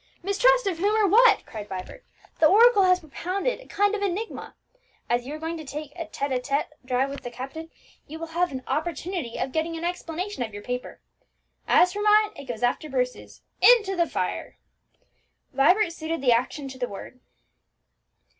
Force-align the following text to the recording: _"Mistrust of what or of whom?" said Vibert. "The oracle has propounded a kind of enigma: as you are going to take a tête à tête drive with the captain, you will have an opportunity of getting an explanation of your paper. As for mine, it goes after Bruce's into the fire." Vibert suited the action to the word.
_"Mistrust 0.23 0.65
of 0.65 0.81
what 0.81 0.99
or 0.99 1.05
of 1.05 1.11
whom?" 1.11 1.39
said 1.53 1.69
Vibert. 1.69 2.03
"The 2.39 2.47
oracle 2.47 2.85
has 2.85 3.01
propounded 3.01 3.59
a 3.59 3.67
kind 3.67 3.93
of 3.93 4.01
enigma: 4.01 4.55
as 5.07 5.27
you 5.27 5.35
are 5.35 5.37
going 5.37 5.57
to 5.57 5.63
take 5.63 5.91
a 5.95 6.07
tête 6.07 6.31
à 6.35 6.41
tête 6.41 6.69
drive 6.83 7.11
with 7.11 7.21
the 7.21 7.29
captain, 7.29 7.69
you 8.07 8.17
will 8.17 8.25
have 8.33 8.51
an 8.51 8.63
opportunity 8.65 9.37
of 9.37 9.51
getting 9.51 9.77
an 9.77 9.83
explanation 9.85 10.41
of 10.41 10.55
your 10.55 10.63
paper. 10.63 11.01
As 11.67 11.93
for 11.93 12.01
mine, 12.01 12.31
it 12.35 12.45
goes 12.45 12.63
after 12.63 12.89
Bruce's 12.89 13.41
into 13.61 13.95
the 13.95 14.07
fire." 14.09 14.57
Vibert 15.53 15.93
suited 15.93 16.19
the 16.19 16.31
action 16.31 16.67
to 16.69 16.79
the 16.79 16.89
word. 16.89 17.19